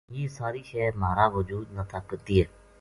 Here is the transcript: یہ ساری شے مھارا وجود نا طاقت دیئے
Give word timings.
یہ 0.17 0.27
ساری 0.37 0.61
شے 0.69 0.89
مھارا 1.01 1.25
وجود 1.35 1.67
نا 1.75 1.83
طاقت 1.91 2.19
دیئے 2.27 2.43